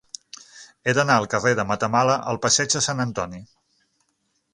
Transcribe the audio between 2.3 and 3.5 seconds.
al passeig de Sant Antoni.